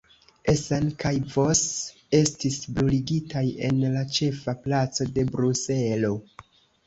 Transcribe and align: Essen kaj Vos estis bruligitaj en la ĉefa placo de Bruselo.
Essen 0.51 0.85
kaj 1.01 1.11
Vos 1.33 1.59
estis 2.19 2.55
bruligitaj 2.79 3.45
en 3.69 3.83
la 3.97 4.03
ĉefa 4.17 4.57
placo 4.65 5.07
de 5.19 5.27
Bruselo. 5.35 6.11